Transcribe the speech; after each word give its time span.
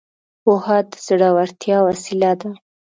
پوهه 0.43 0.77
د 0.89 0.91
زړورتيا 1.05 1.77
وسيله 1.87 2.31
ده. 2.39 2.49